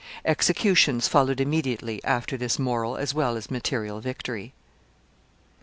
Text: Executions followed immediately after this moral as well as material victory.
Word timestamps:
Executions 0.25 1.07
followed 1.07 1.39
immediately 1.39 2.03
after 2.03 2.35
this 2.35 2.57
moral 2.57 2.97
as 2.97 3.13
well 3.13 3.37
as 3.37 3.51
material 3.51 3.99
victory. 4.01 4.51